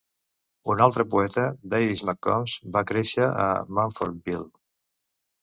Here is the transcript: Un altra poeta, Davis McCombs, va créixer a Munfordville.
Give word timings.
Un 0.73 0.79
altra 0.85 1.03
poeta, 1.11 1.43
Davis 1.73 2.01
McCombs, 2.07 2.57
va 2.77 2.83
créixer 2.93 3.29
a 3.45 3.47
Munfordville. 3.81 4.43